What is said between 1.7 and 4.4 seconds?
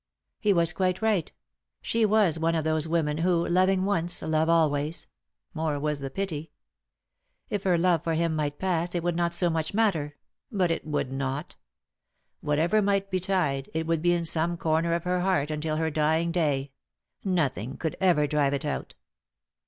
she was one of those women who, loving once,